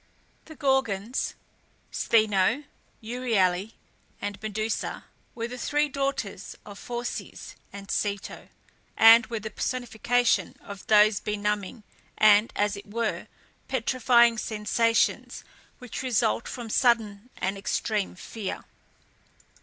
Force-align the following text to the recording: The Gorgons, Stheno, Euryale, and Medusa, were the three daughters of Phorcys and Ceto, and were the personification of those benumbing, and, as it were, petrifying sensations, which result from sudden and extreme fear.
The 0.45 0.55
Gorgons, 0.55 1.35
Stheno, 1.93 2.63
Euryale, 3.03 3.73
and 4.19 4.41
Medusa, 4.41 5.05
were 5.35 5.47
the 5.47 5.59
three 5.59 5.89
daughters 5.89 6.57
of 6.65 6.79
Phorcys 6.79 7.53
and 7.71 7.87
Ceto, 7.87 8.49
and 8.97 9.27
were 9.27 9.39
the 9.39 9.51
personification 9.51 10.55
of 10.59 10.87
those 10.87 11.19
benumbing, 11.19 11.83
and, 12.17 12.51
as 12.55 12.75
it 12.75 12.87
were, 12.89 13.27
petrifying 13.67 14.39
sensations, 14.39 15.43
which 15.77 16.01
result 16.01 16.47
from 16.47 16.71
sudden 16.71 17.29
and 17.37 17.55
extreme 17.55 18.15
fear. 18.15 18.65